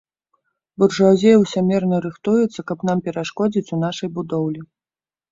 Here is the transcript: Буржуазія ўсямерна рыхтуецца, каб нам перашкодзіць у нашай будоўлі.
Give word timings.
Буржуазія 0.83 1.33
ўсямерна 1.41 1.99
рыхтуецца, 2.05 2.65
каб 2.71 2.85
нам 2.89 3.03
перашкодзіць 3.09 3.63
у 3.77 3.79
нашай 3.83 4.09
будоўлі. 4.17 4.61